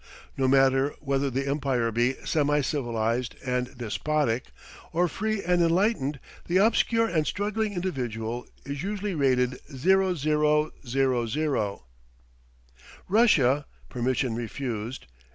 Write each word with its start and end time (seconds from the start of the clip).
No 0.35 0.47
matter 0.47 0.95
whether 0.99 1.29
the 1.29 1.47
empire 1.47 1.91
be 1.91 2.15
semi 2.25 2.61
civilized 2.61 3.35
and 3.45 3.77
despotic, 3.77 4.45
or 4.93 5.07
free 5.07 5.43
and 5.43 5.61
enlightened, 5.61 6.19
the 6.47 6.57
obscure 6.57 7.05
and 7.07 7.27
struggling 7.27 7.73
individual 7.73 8.47
is 8.65 8.81
usually 8.81 9.13
rated 9.13 9.59
0000. 9.69 10.63
Russia 13.07 13.67
"permission 13.89 14.33
refused." 14.33 15.05